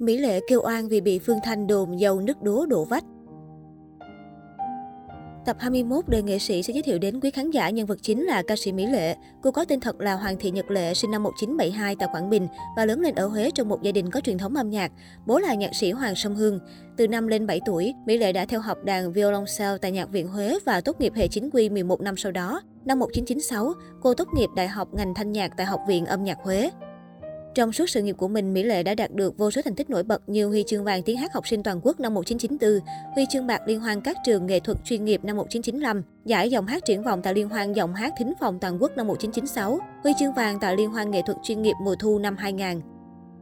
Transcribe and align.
Mỹ 0.00 0.18
Lệ 0.18 0.40
kêu 0.48 0.60
oan 0.62 0.88
vì 0.88 1.00
bị 1.00 1.18
Phương 1.18 1.38
Thanh 1.42 1.66
đồn 1.66 2.00
dầu 2.00 2.20
nước 2.20 2.42
đố 2.42 2.66
đổ 2.66 2.84
vách. 2.84 3.04
Tập 5.46 5.56
21 5.60 6.08
đời 6.08 6.22
nghệ 6.22 6.38
sĩ 6.38 6.62
sẽ 6.62 6.72
giới 6.72 6.82
thiệu 6.82 6.98
đến 6.98 7.20
quý 7.20 7.30
khán 7.30 7.50
giả 7.50 7.70
nhân 7.70 7.86
vật 7.86 7.98
chính 8.02 8.24
là 8.24 8.42
ca 8.42 8.56
sĩ 8.56 8.72
Mỹ 8.72 8.86
Lệ. 8.86 9.16
Cô 9.42 9.50
có 9.50 9.64
tên 9.64 9.80
thật 9.80 10.00
là 10.00 10.14
Hoàng 10.14 10.36
Thị 10.40 10.50
Nhật 10.50 10.70
Lệ, 10.70 10.94
sinh 10.94 11.10
năm 11.10 11.22
1972 11.22 11.96
tại 11.98 12.08
Quảng 12.12 12.30
Bình 12.30 12.48
và 12.76 12.84
lớn 12.84 13.00
lên 13.00 13.14
ở 13.14 13.26
Huế 13.26 13.50
trong 13.54 13.68
một 13.68 13.82
gia 13.82 13.92
đình 13.92 14.10
có 14.10 14.20
truyền 14.20 14.38
thống 14.38 14.54
âm 14.54 14.70
nhạc. 14.70 14.92
Bố 15.26 15.38
là 15.38 15.54
nhạc 15.54 15.74
sĩ 15.74 15.90
Hoàng 15.90 16.14
Sông 16.14 16.36
Hương. 16.36 16.58
Từ 16.96 17.08
năm 17.08 17.26
lên 17.26 17.46
7 17.46 17.60
tuổi, 17.66 17.94
Mỹ 18.06 18.18
Lệ 18.18 18.32
đã 18.32 18.44
theo 18.44 18.60
học 18.60 18.84
đàn 18.84 19.12
violoncel 19.12 19.76
tại 19.82 19.92
Nhạc 19.92 20.10
viện 20.10 20.28
Huế 20.28 20.58
và 20.64 20.80
tốt 20.80 21.00
nghiệp 21.00 21.12
hệ 21.14 21.28
chính 21.28 21.50
quy 21.50 21.68
11 21.68 22.00
năm 22.00 22.16
sau 22.16 22.32
đó. 22.32 22.62
Năm 22.84 22.98
1996, 22.98 23.72
cô 24.02 24.14
tốt 24.14 24.28
nghiệp 24.34 24.48
đại 24.56 24.68
học 24.68 24.88
ngành 24.94 25.14
thanh 25.14 25.32
nhạc 25.32 25.52
tại 25.56 25.66
Học 25.66 25.80
viện 25.88 26.06
âm 26.06 26.24
nhạc 26.24 26.38
Huế. 26.42 26.70
Trong 27.54 27.72
suốt 27.72 27.90
sự 27.90 28.02
nghiệp 28.02 28.16
của 28.18 28.28
mình, 28.28 28.54
Mỹ 28.54 28.62
Lệ 28.62 28.82
đã 28.82 28.94
đạt 28.94 29.10
được 29.14 29.38
vô 29.38 29.50
số 29.50 29.62
thành 29.64 29.74
tích 29.74 29.90
nổi 29.90 30.02
bật 30.02 30.28
như 30.28 30.46
huy 30.46 30.64
chương 30.66 30.84
vàng 30.84 31.02
tiếng 31.02 31.16
hát 31.16 31.32
học 31.34 31.48
sinh 31.48 31.62
toàn 31.62 31.80
quốc 31.82 32.00
năm 32.00 32.14
1994, 32.14 32.88
huy 33.14 33.26
chương 33.30 33.46
bạc 33.46 33.60
liên 33.66 33.80
hoan 33.80 34.00
các 34.00 34.16
trường 34.26 34.46
nghệ 34.46 34.60
thuật 34.60 34.78
chuyên 34.84 35.04
nghiệp 35.04 35.24
năm 35.24 35.36
1995, 35.36 36.02
giải 36.24 36.50
giọng 36.50 36.66
hát 36.66 36.84
triển 36.84 37.02
vọng 37.02 37.20
tại 37.22 37.34
liên 37.34 37.48
hoan 37.48 37.72
giọng 37.72 37.94
hát 37.94 38.12
thính 38.18 38.32
phòng 38.40 38.58
toàn 38.60 38.82
quốc 38.82 38.96
năm 38.96 39.06
1996, 39.06 39.78
huy 40.02 40.12
chương 40.18 40.32
vàng 40.32 40.58
tại 40.60 40.76
liên 40.76 40.90
hoan 40.90 41.10
nghệ 41.10 41.22
thuật 41.26 41.38
chuyên 41.42 41.62
nghiệp 41.62 41.74
mùa 41.82 41.94
thu 41.94 42.18
năm 42.18 42.36
2000. 42.36 42.80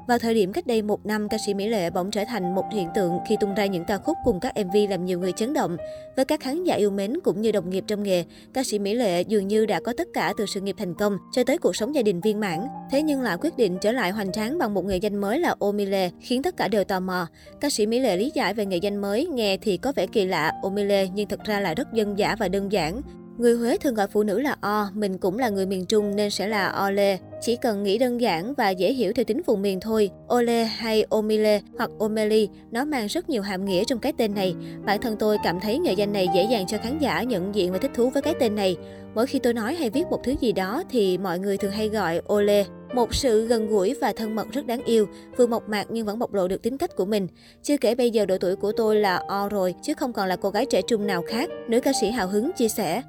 Vào 0.09 0.19
thời 0.19 0.35
điểm 0.35 0.53
cách 0.53 0.67
đây 0.67 0.83
một 0.83 1.07
năm, 1.07 1.29
ca 1.29 1.39
sĩ 1.47 1.55
Mỹ 1.55 1.69
Lệ 1.69 1.91
bỗng 1.91 2.11
trở 2.11 2.25
thành 2.29 2.55
một 2.55 2.65
hiện 2.73 2.89
tượng 2.95 3.19
khi 3.29 3.37
tung 3.41 3.55
ra 3.55 3.67
những 3.67 3.85
ca 3.85 3.99
khúc 3.99 4.17
cùng 4.25 4.41
các 4.41 4.55
MV 4.67 4.77
làm 4.91 5.05
nhiều 5.05 5.19
người 5.19 5.33
chấn 5.33 5.53
động. 5.53 5.77
Với 6.17 6.25
các 6.25 6.41
khán 6.41 6.65
giả 6.65 6.75
yêu 6.75 6.91
mến 6.91 7.21
cũng 7.25 7.41
như 7.41 7.53
đồng 7.53 7.71
nghiệp 7.71 7.85
trong 7.87 8.03
nghề, 8.03 8.25
ca 8.55 8.65
sĩ 8.65 8.79
Mỹ 8.79 8.95
Lệ 8.95 9.23
dường 9.23 9.49
như 9.49 9.67
đã 9.67 9.81
có 9.81 9.93
tất 9.97 10.09
cả 10.15 10.33
từ 10.39 10.47
sự 10.47 10.61
nghiệp 10.61 10.75
thành 10.79 10.95
công 10.95 11.19
cho 11.33 11.45
tới 11.45 11.59
cuộc 11.59 11.77
sống 11.77 11.95
gia 11.95 12.03
đình 12.03 12.21
viên 12.21 12.41
mãn. 12.41 12.67
Thế 12.91 13.03
nhưng 13.03 13.21
lại 13.21 13.37
quyết 13.41 13.57
định 13.57 13.79
trở 13.81 13.93
lại 13.93 14.11
hoành 14.11 14.33
tráng 14.33 14.59
bằng 14.59 14.75
một 14.75 14.85
nghệ 14.85 14.97
danh 14.97 15.17
mới 15.17 15.39
là 15.39 15.55
Omile, 15.59 16.11
khiến 16.21 16.43
tất 16.43 16.57
cả 16.57 16.69
đều 16.69 16.85
tò 16.85 17.01
mò. 17.01 17.27
Ca 17.61 17.71
sĩ 17.71 17.87
Mỹ 17.87 17.99
Lệ 17.99 18.17
lý 18.17 18.31
giải 18.35 18.55
về 18.55 18.67
nghệ 18.67 18.77
danh 18.77 18.97
mới 18.97 19.27
nghe 19.27 19.57
thì 19.57 19.77
có 19.77 19.93
vẻ 19.97 20.07
kỳ 20.07 20.25
lạ 20.25 20.53
Omile 20.63 21.07
nhưng 21.15 21.29
thật 21.29 21.41
ra 21.45 21.61
là 21.61 21.75
rất 21.75 21.93
dân 21.93 22.19
dã 22.19 22.37
và 22.39 22.49
đơn 22.49 22.73
giản. 22.73 23.03
Người 23.39 23.55
Huế 23.55 23.77
thường 23.77 23.95
gọi 23.95 24.07
phụ 24.07 24.23
nữ 24.23 24.41
là 24.41 24.57
O, 24.61 24.91
mình 24.95 25.19
cũng 25.19 25.39
là 25.39 25.49
người 25.49 25.67
miền 25.67 25.87
Trung 25.87 26.17
nên 26.17 26.31
sẽ 26.31 26.49
là 26.49 26.87
Ole. 26.89 27.19
Chỉ 27.41 27.57
cần 27.57 27.83
nghĩ 27.83 27.99
đơn 27.99 28.21
giản 28.21 28.55
và 28.55 28.71
dễ 28.71 28.93
hiểu 28.93 29.13
theo 29.13 29.25
tính 29.25 29.43
vùng 29.47 29.63
miền 29.63 29.81
thôi. 29.81 30.11
Ole 30.35 30.65
hay 30.65 31.05
Omile 31.11 31.61
hoặc 31.77 31.91
Omeli, 31.99 32.49
nó 32.71 32.85
mang 32.85 33.07
rất 33.07 33.29
nhiều 33.29 33.43
hàm 33.43 33.65
nghĩa 33.65 33.85
trong 33.85 33.99
cái 33.99 34.13
tên 34.19 34.35
này. 34.35 34.55
Bản 34.85 35.01
thân 35.01 35.17
tôi 35.19 35.37
cảm 35.45 35.61
thấy 35.61 35.79
nghệ 35.79 35.93
danh 35.93 36.13
này 36.13 36.29
dễ 36.35 36.47
dàng 36.51 36.67
cho 36.67 36.79
khán 36.79 36.99
giả 36.99 37.23
nhận 37.23 37.55
diện 37.55 37.73
và 37.73 37.79
thích 37.79 37.91
thú 37.95 38.11
với 38.11 38.23
cái 38.23 38.35
tên 38.41 38.55
này. 38.55 38.77
Mỗi 39.15 39.27
khi 39.27 39.39
tôi 39.39 39.55
nói 39.55 39.75
hay 39.75 39.91
viết 39.91 40.05
một 40.11 40.21
thứ 40.25 40.35
gì 40.41 40.53
đó 40.53 40.83
thì 40.91 41.19
mọi 41.19 41.39
người 41.39 41.57
thường 41.57 41.73
hay 41.73 41.89
gọi 41.89 42.21
Ole. 42.33 42.65
Một 42.95 43.15
sự 43.15 43.47
gần 43.47 43.69
gũi 43.69 43.95
và 44.01 44.13
thân 44.13 44.35
mật 44.35 44.47
rất 44.53 44.67
đáng 44.67 44.85
yêu, 44.85 45.07
vừa 45.37 45.47
mộc 45.47 45.69
mạc 45.69 45.87
nhưng 45.91 46.07
vẫn 46.07 46.19
bộc 46.19 46.35
lộ 46.35 46.49
được 46.49 46.63
tính 46.63 46.79
cách 46.79 46.97
của 46.97 47.05
mình. 47.05 47.27
Chưa 47.63 47.77
kể 47.77 47.95
bây 47.95 48.11
giờ 48.11 48.27
độ 48.27 48.39
tuổi 48.39 48.57
của 48.57 48.73
tôi 48.73 48.97
là 48.97 49.17
O 49.17 49.49
rồi, 49.49 49.75
chứ 49.83 49.95
không 49.95 50.13
còn 50.13 50.29
là 50.29 50.37
cô 50.37 50.51
gái 50.51 50.67
trẻ 50.67 50.83
trung 50.83 51.07
nào 51.07 51.23
khác, 51.29 51.51
nữ 51.69 51.81
ca 51.81 51.93
sĩ 52.01 52.11
hào 52.11 52.29
hứng 52.29 52.51
chia 52.57 52.69
sẻ. 52.69 53.03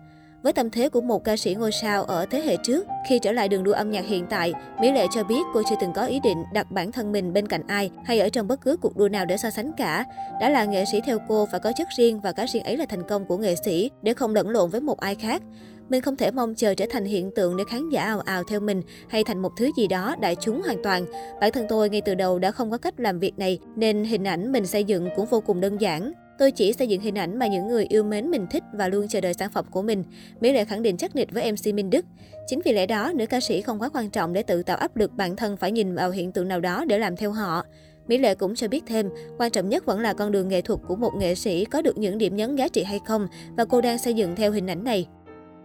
Với 0.44 0.54
tâm 0.54 0.70
thế 0.70 0.90
của 0.90 1.02
một 1.02 1.23
ca 1.23 1.38
sĩ 1.38 1.56
ngôi 1.56 1.72
sao 1.72 2.04
ở 2.04 2.26
thế 2.26 2.42
hệ 2.42 2.58
trước, 2.64 2.88
khi 3.09 3.20
trở 3.20 3.32
lại 3.32 3.48
đường 3.48 3.64
đua 3.64 3.73
âm 3.73 3.92
nhạc 3.92 4.06
hiện 4.06 4.26
tại, 4.30 4.54
Mỹ 4.82 4.92
Lệ 4.92 5.06
cho 5.12 5.23
biết 5.23 5.42
cô 5.54 5.62
chưa 5.70 5.76
từng 5.82 5.94
có 5.94 6.06
ý 6.06 6.20
định 6.23 6.44
đặt 6.54 6.72
bản 6.72 6.92
thân 6.92 7.12
mình 7.12 7.34
bên 7.34 7.48
cạnh 7.48 7.62
ai 7.68 7.92
hay 8.06 8.20
ở 8.20 8.30
trong 8.30 8.48
bất 8.48 8.62
cứ 8.62 8.78
cuộc 8.78 8.98
đua 8.98 9.10
nào 9.10 9.26
để 9.26 9.38
so 9.38 9.50
sánh 9.50 9.72
cả. 9.78 10.06
Đã 10.42 10.50
là 10.50 10.66
nghệ 10.66 10.84
sĩ 10.92 11.02
theo 11.06 11.17
cô 11.28 11.48
phải 11.52 11.60
có 11.60 11.72
chất 11.78 11.88
riêng 11.98 12.20
và 12.20 12.32
cái 12.32 12.48
riêng 12.48 12.64
ấy 12.64 12.78
là 12.78 12.86
thành 12.86 13.04
công 13.08 13.26
của 13.26 13.38
nghệ 13.38 13.56
sĩ 13.66 13.92
để 14.02 14.14
không 14.14 14.36
lẫn 14.36 14.50
lộn 14.50 14.70
với 14.70 14.82
một 14.82 15.00
ai 15.00 15.16
khác. 15.16 15.42
Mình 15.90 16.02
không 16.02 16.16
thể 16.16 16.32
mong 16.32 16.56
chờ 16.56 16.73
trở 16.73 16.86
thành 16.90 17.06
hiện 17.06 17.32
tượng 17.36 17.58
để 17.58 17.64
khán 17.70 17.90
giả 17.90 18.04
ào 18.04 18.20
ào 18.20 18.44
theo 18.44 18.60
mình 18.60 18.82
hay 19.10 19.23
thành 19.23 19.40
một 19.40 19.52
thứ 19.58 19.70
gì 19.78 19.88
đó 19.88 20.16
đại 20.22 20.36
chúng 20.36 20.62
hoàn 20.62 20.84
toàn. 20.84 21.06
Bản 21.42 21.52
thân 21.52 21.66
tôi 21.70 21.90
ngay 21.90 22.02
từ 22.02 22.16
đầu 22.16 22.40
đã 22.40 22.52
không 22.52 22.72
có 22.72 22.78
cách 22.78 23.00
làm 23.00 23.20
việc 23.20 23.40
này 23.40 23.60
nên 23.76 24.04
hình 24.04 24.28
ảnh 24.28 24.52
mình 24.52 24.66
xây 24.66 24.84
dựng 24.84 25.10
cũng 25.16 25.26
vô 25.26 25.42
cùng 25.42 25.62
đơn 25.62 25.82
giản. 25.82 26.14
Tôi 26.40 26.52
chỉ 26.52 26.73
xây 26.73 26.88
dựng 26.88 27.02
hình 27.02 27.18
ảnh 27.18 27.40
mà 27.40 27.48
những 27.48 27.68
người 27.68 27.86
yêu 27.90 28.04
mến 28.04 28.32
mình 28.32 28.48
thích 28.48 28.64
và 28.73 28.88
luôn 28.88 29.08
chờ 29.08 29.22
đợi 29.22 29.34
sản 29.34 29.50
phẩm 29.52 29.66
của 29.72 29.82
mình. 29.82 30.04
Mỹ 30.40 30.52
Lệ 30.52 30.66
khẳng 30.66 30.82
định 30.82 30.98
chắc 30.98 31.16
nịch 31.16 31.32
với 31.32 31.52
MC 31.52 31.73
Minh 31.73 31.89
Đức. 31.89 32.05
Chính 32.48 32.61
vì 32.66 32.73
lẽ 32.73 32.86
đó, 32.86 33.11
nữ 33.16 33.26
ca 33.26 33.39
sĩ 33.39 33.61
không 33.61 33.82
quá 33.82 33.89
quan 33.89 34.10
trọng 34.10 34.33
để 34.33 34.44
tự 34.44 34.64
tạo 34.64 34.78
áp 34.78 34.98
lực 34.98 35.11
bản 35.14 35.36
thân 35.36 35.58
phải 35.58 35.72
nhìn 35.72 35.95
vào 35.95 36.11
hiện 36.11 36.32
tượng 36.32 36.48
nào 36.48 36.60
đó 36.60 36.86
để 36.86 36.99
làm 36.99 37.16
theo 37.16 37.32
họ. 37.32 37.64
Mỹ 38.08 38.17
Lệ 38.17 38.36
cũng 38.36 38.55
cho 38.55 38.67
biết 38.67 38.83
thêm, 38.88 39.10
quan 39.38 39.52
trọng 39.52 39.70
nhất 39.70 39.86
vẫn 39.86 39.99
là 39.99 40.14
con 40.14 40.32
đường 40.32 40.48
nghệ 40.48 40.61
thuật 40.61 40.80
của 40.88 40.95
một 40.95 41.11
nghệ 41.16 41.36
sĩ 41.36 41.66
có 41.66 41.82
được 41.82 41.98
những 41.98 42.17
điểm 42.17 42.36
nhấn 42.36 42.55
giá 42.55 42.67
trị 42.67 42.83
hay 42.83 42.99
không 43.05 43.28
và 43.58 43.66
cô 43.66 43.82
đang 43.82 43.98
xây 43.98 44.14
dựng 44.14 44.36
theo 44.36 44.52
hình 44.52 44.67
ảnh 44.67 44.83
này. 44.83 45.08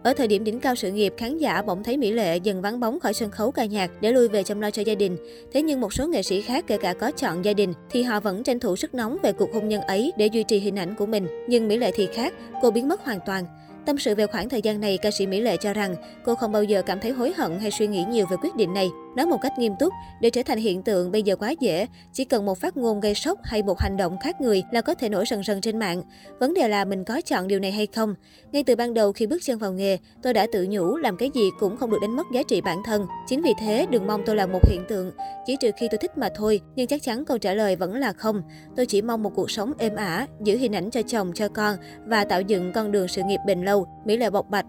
Ở 0.05 0.13
thời 0.13 0.27
điểm 0.27 0.43
đỉnh 0.43 0.59
cao 0.59 0.75
sự 0.75 0.91
nghiệp, 0.91 1.13
khán 1.17 1.37
giả 1.37 1.61
bỗng 1.61 1.83
thấy 1.83 1.97
Mỹ 1.97 2.11
Lệ 2.11 2.37
dần 2.37 2.61
vắng 2.61 2.79
bóng 2.79 2.99
khỏi 2.99 3.13
sân 3.13 3.31
khấu 3.31 3.51
ca 3.51 3.65
nhạc 3.65 3.91
để 4.01 4.11
lui 4.11 4.27
về 4.27 4.43
chăm 4.43 4.61
lo 4.61 4.71
cho 4.71 4.81
gia 4.81 4.95
đình. 4.95 5.17
Thế 5.53 5.61
nhưng 5.61 5.81
một 5.81 5.93
số 5.93 6.07
nghệ 6.07 6.23
sĩ 6.23 6.41
khác 6.41 6.65
kể 6.67 6.77
cả 6.77 6.93
có 6.93 7.11
chọn 7.11 7.45
gia 7.45 7.53
đình 7.53 7.73
thì 7.89 8.03
họ 8.03 8.19
vẫn 8.19 8.43
tranh 8.43 8.59
thủ 8.59 8.75
sức 8.75 8.93
nóng 8.93 9.17
về 9.23 9.31
cuộc 9.31 9.53
hôn 9.53 9.67
nhân 9.67 9.81
ấy 9.81 10.11
để 10.17 10.27
duy 10.27 10.43
trì 10.43 10.59
hình 10.59 10.79
ảnh 10.79 10.95
của 10.95 11.05
mình. 11.05 11.27
Nhưng 11.47 11.67
Mỹ 11.67 11.77
Lệ 11.77 11.91
thì 11.95 12.07
khác, 12.13 12.33
cô 12.61 12.71
biến 12.71 12.87
mất 12.87 13.05
hoàn 13.05 13.19
toàn. 13.25 13.45
Tâm 13.85 13.97
sự 13.97 14.15
về 14.15 14.27
khoảng 14.27 14.49
thời 14.49 14.61
gian 14.61 14.81
này, 14.81 14.97
ca 14.97 15.11
sĩ 15.11 15.27
Mỹ 15.27 15.41
Lệ 15.41 15.57
cho 15.57 15.73
rằng 15.73 15.95
cô 16.25 16.35
không 16.35 16.51
bao 16.51 16.63
giờ 16.63 16.81
cảm 16.81 16.99
thấy 16.99 17.11
hối 17.11 17.33
hận 17.37 17.59
hay 17.59 17.71
suy 17.71 17.87
nghĩ 17.87 18.03
nhiều 18.09 18.25
về 18.31 18.37
quyết 18.41 18.55
định 18.55 18.73
này. 18.73 18.89
Nói 19.15 19.25
một 19.25 19.37
cách 19.41 19.59
nghiêm 19.59 19.73
túc, 19.79 19.93
để 20.21 20.29
trở 20.29 20.41
thành 20.45 20.57
hiện 20.57 20.81
tượng 20.81 21.11
bây 21.11 21.23
giờ 21.23 21.35
quá 21.35 21.51
dễ, 21.59 21.87
chỉ 22.13 22.25
cần 22.25 22.45
một 22.45 22.57
phát 22.57 22.77
ngôn 22.77 22.99
gây 22.99 23.15
sốc 23.15 23.39
hay 23.43 23.63
một 23.63 23.79
hành 23.79 23.97
động 23.97 24.17
khác 24.19 24.41
người 24.41 24.63
là 24.71 24.81
có 24.81 24.93
thể 24.93 25.09
nổi 25.09 25.25
sần 25.25 25.43
sần 25.43 25.61
trên 25.61 25.79
mạng. 25.79 26.03
Vấn 26.39 26.53
đề 26.53 26.67
là 26.67 26.85
mình 26.85 27.03
có 27.03 27.21
chọn 27.21 27.47
điều 27.47 27.59
này 27.59 27.71
hay 27.71 27.87
không. 27.87 28.15
Ngay 28.51 28.63
từ 28.63 28.75
ban 28.75 28.93
đầu 28.93 29.11
khi 29.11 29.27
bước 29.27 29.43
chân 29.43 29.59
vào 29.59 29.71
nghề, 29.71 29.97
tôi 30.21 30.33
đã 30.33 30.47
tự 30.51 30.67
nhủ 30.69 30.97
làm 30.97 31.17
cái 31.17 31.29
gì 31.33 31.49
cũng 31.59 31.77
không 31.77 31.89
được 31.89 31.97
đánh 32.01 32.15
mất 32.15 32.27
giá 32.33 32.43
trị 32.43 32.61
bản 32.61 32.77
thân. 32.85 33.07
Chính 33.27 33.41
vì 33.41 33.53
thế, 33.59 33.87
đừng 33.89 34.07
mong 34.07 34.21
tôi 34.25 34.35
là 34.35 34.45
một 34.45 34.67
hiện 34.67 34.85
tượng, 34.89 35.11
chỉ 35.45 35.55
trừ 35.59 35.71
khi 35.77 35.87
tôi 35.91 35.97
thích 35.97 36.17
mà 36.17 36.29
thôi. 36.35 36.61
Nhưng 36.75 36.87
chắc 36.87 37.03
chắn 37.03 37.25
câu 37.25 37.37
trả 37.37 37.53
lời 37.53 37.75
vẫn 37.75 37.95
là 37.95 38.13
không. 38.13 38.41
Tôi 38.75 38.85
chỉ 38.85 39.01
mong 39.01 39.23
một 39.23 39.31
cuộc 39.35 39.51
sống 39.51 39.73
êm 39.77 39.95
ả, 39.95 40.27
giữ 40.43 40.57
hình 40.57 40.75
ảnh 40.75 40.89
cho 40.91 41.01
chồng, 41.01 41.31
cho 41.35 41.47
con 41.49 41.77
và 42.05 42.25
tạo 42.25 42.41
dựng 42.41 42.71
con 42.73 42.91
đường 42.91 43.07
sự 43.07 43.21
nghiệp 43.23 43.39
bền 43.45 43.61
lâu. 43.61 43.87
Mỹ 44.05 44.17
Lệ 44.17 44.29
bộc 44.29 44.49
bạch. 44.49 44.65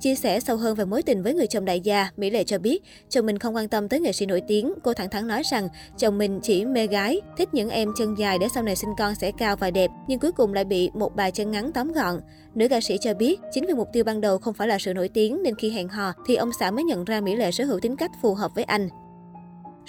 Chia 0.00 0.14
sẻ 0.14 0.40
sâu 0.40 0.56
hơn 0.56 0.74
về 0.74 0.84
mối 0.84 1.02
tình 1.02 1.22
với 1.22 1.34
người 1.34 1.46
chồng 1.46 1.64
đại 1.64 1.80
gia, 1.80 2.10
Mỹ 2.16 2.30
Lệ 2.30 2.44
cho 2.44 2.58
biết 2.58 2.82
chồng 3.08 3.26
mình 3.26 3.38
không 3.38 3.56
quan 3.56 3.68
tâm 3.68 3.88
tới 3.88 4.00
nghệ 4.00 4.12
sĩ 4.12 4.26
nổi 4.26 4.42
tiếng. 4.48 4.74
Cô 4.82 4.92
thẳng 4.94 5.10
thắn 5.10 5.28
nói 5.28 5.42
rằng 5.50 5.68
chồng 5.96 6.18
mình 6.18 6.40
chỉ 6.42 6.64
mê 6.64 6.86
gái, 6.86 7.20
thích 7.36 7.48
những 7.52 7.70
em 7.70 7.92
chân 7.98 8.14
dài 8.18 8.38
để 8.38 8.46
sau 8.54 8.62
này 8.62 8.76
sinh 8.76 8.90
con 8.98 9.14
sẽ 9.14 9.32
cao 9.38 9.56
và 9.56 9.70
đẹp, 9.70 9.90
nhưng 10.08 10.20
cuối 10.20 10.32
cùng 10.32 10.54
lại 10.54 10.64
bị 10.64 10.90
một 10.94 11.16
bà 11.16 11.30
chân 11.30 11.50
ngắn 11.50 11.72
tóm 11.72 11.92
gọn. 11.92 12.20
Nữ 12.54 12.68
ca 12.68 12.80
sĩ 12.80 12.98
cho 13.00 13.14
biết, 13.14 13.40
chính 13.52 13.66
vì 13.66 13.74
mục 13.74 13.88
tiêu 13.92 14.04
ban 14.04 14.20
đầu 14.20 14.38
không 14.38 14.54
phải 14.54 14.68
là 14.68 14.78
sự 14.78 14.94
nổi 14.94 15.08
tiếng 15.08 15.42
nên 15.42 15.54
khi 15.54 15.70
hẹn 15.70 15.88
hò 15.88 16.12
thì 16.26 16.34
ông 16.34 16.50
xã 16.60 16.70
mới 16.70 16.84
nhận 16.84 17.04
ra 17.04 17.20
Mỹ 17.20 17.36
Lệ 17.36 17.52
sở 17.52 17.64
hữu 17.64 17.80
tính 17.80 17.96
cách 17.96 18.10
phù 18.22 18.34
hợp 18.34 18.54
với 18.54 18.64
anh. 18.64 18.88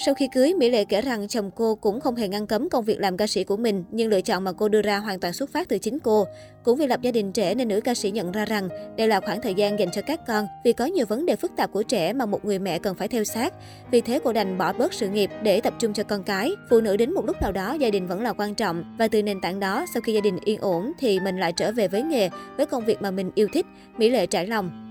Sau 0.06 0.14
khi 0.14 0.28
cưới, 0.28 0.54
Mỹ 0.54 0.70
Lệ 0.70 0.86
kể 0.86 1.02
rằng 1.02 1.28
chồng 1.28 1.52
cô 1.56 1.76
cũng 1.76 2.02
không 2.02 2.16
hề 2.16 2.28
ngăn 2.28 2.48
cấm 2.48 2.70
công 2.70 2.86
việc 2.86 3.00
làm 3.00 3.18
ca 3.18 3.28
sĩ 3.28 3.44
của 3.44 3.58
mình, 3.58 3.84
nhưng 3.92 4.10
lựa 4.10 4.22
chọn 4.22 4.44
mà 4.44 4.52
cô 4.52 4.70
đưa 4.70 4.82
ra 4.82 4.98
hoàn 4.98 5.20
toàn 5.20 5.34
xuất 5.34 5.50
phát 5.50 5.70
từ 5.70 5.78
chính 5.78 6.00
cô. 6.00 6.26
Cũng 6.64 6.78
vì 6.78 6.88
lập 6.88 7.02
gia 7.02 7.12
đình 7.12 7.32
trẻ 7.32 7.56
nên 7.56 7.68
nữ 7.68 7.82
ca 7.82 7.94
sĩ 7.94 8.12
nhận 8.12 8.32
ra 8.32 8.46
rằng 8.46 8.70
đây 8.98 9.08
là 9.08 9.20
khoảng 9.20 9.42
thời 9.42 9.54
gian 9.54 9.80
dành 9.80 9.92
cho 9.92 10.02
các 10.02 10.20
con 10.28 10.48
vì 10.64 10.74
có 10.74 10.86
nhiều 10.86 11.06
vấn 11.06 11.26
đề 11.26 11.36
phức 11.36 11.52
tạp 11.58 11.72
của 11.72 11.84
trẻ 11.84 12.14
mà 12.14 12.26
một 12.26 12.46
người 12.46 12.60
mẹ 12.60 12.80
cần 12.80 12.96
phải 12.96 13.08
theo 13.08 13.24
sát. 13.24 13.54
Vì 13.92 14.02
thế 14.02 14.20
cô 14.24 14.34
đành 14.34 14.58
bỏ 14.58 14.74
bớt 14.74 14.94
sự 14.94 15.10
nghiệp 15.10 15.30
để 15.44 15.62
tập 15.62 15.74
trung 15.80 15.94
cho 15.94 16.04
con 16.04 16.24
cái. 16.24 16.52
Phụ 16.70 16.82
nữ 16.82 16.98
đến 16.98 17.14
một 17.14 17.26
lúc 17.26 17.42
nào 17.42 17.52
đó 17.52 17.74
gia 17.74 17.90
đình 17.90 18.08
vẫn 18.08 18.22
là 18.22 18.34
quan 18.34 18.56
trọng 18.56 18.96
và 18.98 19.08
từ 19.08 19.24
nền 19.24 19.42
tảng 19.42 19.60
đó 19.60 19.86
sau 19.94 20.02
khi 20.02 20.14
gia 20.14 20.22
đình 20.22 20.38
yên 20.46 20.60
ổn 20.60 20.92
thì 21.00 21.20
mình 21.20 21.38
lại 21.38 21.54
trở 21.54 21.72
về 21.72 21.88
với 21.88 22.04
nghề, 22.04 22.30
với 22.58 22.66
công 22.66 22.86
việc 22.86 23.02
mà 23.02 23.12
mình 23.12 23.32
yêu 23.36 23.48
thích. 23.54 23.66
Mỹ 23.98 24.10
Lệ 24.10 24.26
trải 24.26 24.48
lòng. 24.48 24.89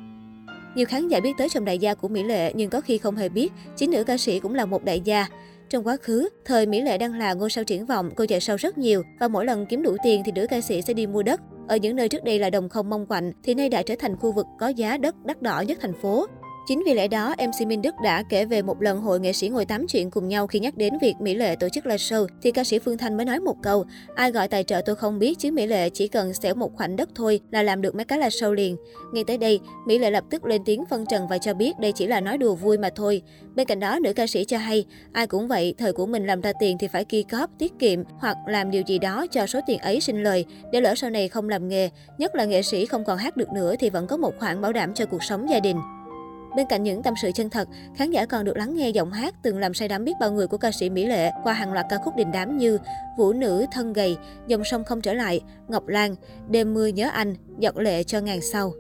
Nhiều 0.75 0.87
khán 0.87 1.09
giả 1.09 1.21
biết 1.21 1.33
tới 1.39 1.49
chồng 1.49 1.65
đại 1.65 1.79
gia 1.79 1.95
của 1.95 2.09
Mỹ 2.09 2.23
Lệ 2.23 2.53
nhưng 2.55 2.71
có 2.71 2.81
khi 2.81 2.99
không 2.99 3.17
hề 3.17 3.29
biết, 3.29 3.53
chính 3.77 3.91
nữ 3.91 4.05
ca 4.05 4.17
sĩ 4.17 4.41
cũng 4.41 4.55
là 4.55 4.65
một 4.65 4.85
đại 4.85 5.01
gia. 5.01 5.27
Trong 5.71 5.87
quá 5.87 5.97
khứ, 5.97 6.29
thời 6.45 6.67
Mỹ 6.67 6.81
Lệ 6.81 6.99
đang 6.99 7.19
là 7.19 7.35
ngôi 7.35 7.51
sao 7.51 7.65
triển 7.65 7.87
vọng, 7.87 8.11
cô 8.17 8.27
chạy 8.27 8.41
sâu 8.41 8.57
rất 8.57 8.79
nhiều 8.79 9.03
và 9.21 9.29
mỗi 9.29 9.45
lần 9.45 9.67
kiếm 9.67 9.83
đủ 9.83 9.97
tiền 10.05 10.23
thì 10.25 10.33
nữ 10.33 10.47
ca 10.51 10.61
sĩ 10.61 10.83
sẽ 10.83 10.95
đi 10.95 11.07
mua 11.07 11.23
đất. 11.23 11.41
Ở 11.69 11.77
những 11.77 11.97
nơi 11.97 12.09
trước 12.09 12.25
đây 12.25 12.39
là 12.39 12.51
đồng 12.51 12.69
không 12.69 12.91
mong 12.91 13.07
quạnh 13.07 13.33
thì 13.43 13.55
nay 13.55 13.69
đã 13.69 13.83
trở 13.83 13.95
thành 13.99 14.17
khu 14.17 14.33
vực 14.33 14.47
có 14.59 14.69
giá 14.69 14.97
đất 14.97 15.15
đắt 15.25 15.43
đỏ 15.43 15.61
nhất 15.61 15.79
thành 15.81 15.95
phố. 15.95 16.27
Chính 16.69 16.83
vì 16.87 16.95
lẽ 16.95 17.09
đó, 17.09 17.35
MC 17.39 17.67
Minh 17.67 17.83
Đức 17.83 17.95
đã 18.03 18.23
kể 18.29 18.45
về 18.45 18.63
một 18.63 18.83
lần 18.83 19.01
hội 19.01 19.21
nghệ 19.21 19.33
sĩ 19.33 19.49
ngồi 19.49 19.65
tám 19.65 19.87
chuyện 19.89 20.11
cùng 20.11 20.29
nhau 20.29 20.47
khi 20.47 20.61
nhắc 20.61 20.77
đến 20.77 20.95
việc 21.01 21.15
Mỹ 21.21 21.35
Lệ 21.35 21.57
tổ 21.57 21.69
chức 21.69 21.87
live 21.87 21.97
show, 21.97 22.27
thì 22.43 22.53
ca 22.53 22.65
sĩ 22.65 22.79
Phương 22.79 22.99
Thanh 22.99 23.17
mới 23.17 23.27
nói 23.27 23.41
một 23.41 23.57
câu, 23.63 23.85
ai 24.15 24.33
gọi 24.33 24.49
tài 24.49 24.65
trợ 24.65 24.83
tôi 24.87 24.97
không 24.97 25.19
biết, 25.19 25.39
chứ 25.39 25.51
Mỹ 25.53 25.67
Lệ 25.67 25.91
chỉ 25.91 26.09
cần 26.09 26.35
xẻo 26.35 26.55
một 26.55 26.77
khoảnh 26.77 26.97
đất 26.97 27.09
thôi 27.15 27.41
là 27.51 27.63
làm 27.63 27.83
được 27.83 27.95
mấy 27.95 28.05
cái 28.05 28.19
live 28.19 28.29
show 28.29 28.53
liền. 28.53 28.77
Ngay 29.13 29.25
tới 29.27 29.39
đây, 29.39 29.61
Mỹ 29.87 29.99
Lệ 29.99 30.11
lập 30.11 30.25
tức 30.31 30.45
lên 30.45 30.63
tiếng 30.65 30.85
phân 30.91 31.07
trần 31.07 31.29
và 31.29 31.39
cho 31.39 31.55
biết 31.55 31.79
đây 31.79 31.93
chỉ 31.93 32.07
là 32.07 32.21
nói 32.21 32.39
đùa 32.39 32.55
vui 32.55 32.79
mà 32.79 32.91
thôi. 32.97 33.23
Bên 33.55 33.67
cạnh 33.67 33.81
đó, 33.81 33.99
nữ 34.03 34.13
ca 34.13 34.27
sĩ 34.27 34.45
cho 34.45 34.59
hay, 34.59 34.85
ai 35.13 35.27
cũng 35.27 35.49
vậy, 35.49 35.75
thời 35.79 35.93
của 35.93 36.07
mình 36.07 36.27
làm 36.27 36.41
ra 36.41 36.53
tiền 36.61 36.77
thì 36.81 36.89
phải 36.89 37.05
ghi 37.09 37.23
cóp, 37.23 37.51
tiết 37.59 37.73
kiệm 37.79 38.03
hoặc 38.19 38.37
làm 38.47 38.71
điều 38.71 38.83
gì 38.87 38.99
đó 38.99 39.27
cho 39.31 39.47
số 39.47 39.61
tiền 39.67 39.79
ấy 39.79 40.01
sinh 40.01 40.23
lời, 40.23 40.45
để 40.73 40.81
lỡ 40.81 40.95
sau 40.95 41.11
này 41.11 41.29
không 41.29 41.49
làm 41.49 41.69
nghề, 41.69 41.91
nhất 42.19 42.35
là 42.35 42.45
nghệ 42.45 42.63
sĩ 42.63 42.87
không 42.87 43.05
còn 43.05 43.19
hát 43.19 43.37
được 43.37 43.49
nữa 43.53 43.75
thì 43.81 43.91
vẫn 43.91 44.07
có 44.07 44.17
một 44.17 44.39
khoản 44.39 44.61
bảo 44.61 44.73
đảm 44.73 44.95
cho 44.95 45.07
cuộc 45.07 45.25
sống 45.25 45.51
gia 45.51 45.61
đình. 45.61 45.77
Bên 46.57 46.67
cạnh 46.67 46.83
những 46.83 47.03
tâm 47.03 47.15
sự 47.23 47.31
chân 47.35 47.51
thật, 47.51 47.69
khán 47.97 48.11
giả 48.11 48.27
còn 48.27 48.45
được 48.45 48.57
lắng 48.57 48.75
nghe 48.75 48.91
giọng 48.91 49.13
hát 49.13 49.35
từng 49.43 49.59
làm 49.59 49.75
say 49.75 49.89
đắm 49.89 50.05
biết 50.05 50.13
bao 50.21 50.33
người 50.33 50.47
của 50.47 50.57
ca 50.57 50.71
sĩ 50.73 50.91
Mỹ 50.91 51.07
Lệ 51.07 51.31
qua 51.45 51.53
hàng 51.53 51.73
loạt 51.73 51.87
ca 51.91 51.97
khúc 52.05 52.17
đình 52.17 52.33
đám 52.33 52.59
như 52.59 52.79
Vũ 53.17 53.33
nữ 53.33 53.67
thân 53.73 53.93
gầy, 53.93 54.17
Dòng 54.47 54.65
sông 54.65 54.85
không 54.85 55.01
trở 55.01 55.13
lại, 55.13 55.41
Ngọc 55.69 55.87
Lan, 55.87 56.15
Đêm 56.49 56.75
mưa 56.75 56.87
nhớ 56.87 57.09
anh, 57.13 57.35
Giọt 57.59 57.77
lệ 57.77 58.03
cho 58.03 58.21
ngàn 58.21 58.41
sau. 58.41 58.73